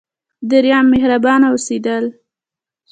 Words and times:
دریم: 0.49 0.85
مهربانه 0.93 1.47
اوسیدل. 1.51 2.05